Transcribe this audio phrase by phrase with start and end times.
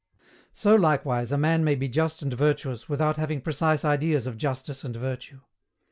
[0.51, 4.83] So likewise a man may be just and virtuous without having precise ideas of justice
[4.83, 5.41] and virtue.